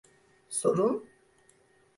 [0.49, 1.07] Sorun?